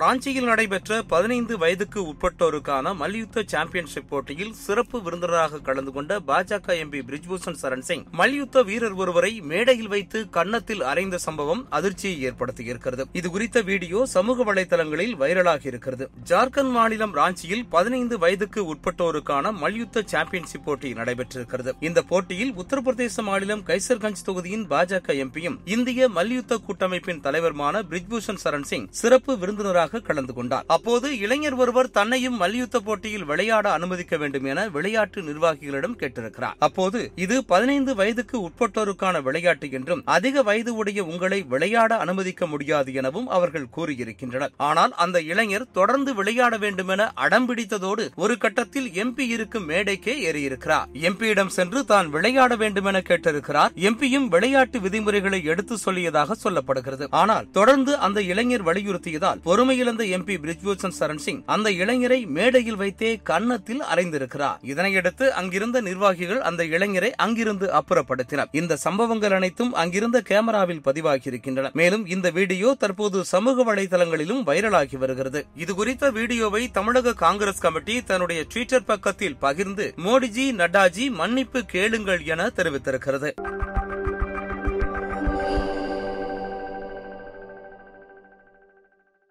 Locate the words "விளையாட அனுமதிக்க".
33.24-34.16, 41.42-42.46